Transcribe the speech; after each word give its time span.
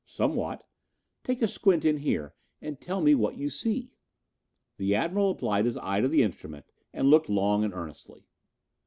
"Somewhat." 0.03 0.67
"Take 1.23 1.43
a 1.43 1.47
squint 1.47 1.85
in 1.85 1.97
here 1.97 2.33
and 2.59 2.81
tell 2.81 3.01
me 3.01 3.13
what 3.13 3.37
you 3.37 3.51
see." 3.51 3.93
The 4.77 4.95
Admiral 4.95 5.29
applied 5.29 5.65
his 5.65 5.77
eye 5.77 6.01
to 6.01 6.07
the 6.07 6.23
instrument 6.23 6.65
and 6.91 7.11
looked 7.11 7.29
long 7.29 7.63
and 7.63 7.71
earnestly. 7.71 8.25